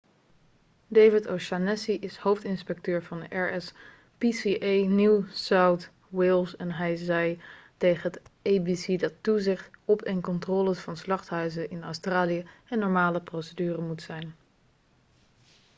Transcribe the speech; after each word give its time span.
david 0.91 1.27
o'shannessy 1.27 1.91
is 2.01 2.17
hoofdinspecteur 2.17 3.03
van 3.03 3.23
rspca 3.29 4.87
new 4.93 5.23
south 5.31 5.89
wales 6.09 6.55
en 6.55 6.71
hij 6.71 6.95
zei 6.95 7.39
tegen 7.77 8.11
het 8.11 8.21
abc 8.43 8.99
dat 8.99 9.13
toezicht 9.23 9.69
op 9.85 10.01
en 10.01 10.21
controles 10.21 10.79
van 10.79 10.97
slachthuizen 10.97 11.69
in 11.69 11.83
australië 11.83 12.45
een 12.69 12.79
normale 12.79 13.21
procedure 13.21 13.81
moet 13.81 14.01
zijn 14.01 14.35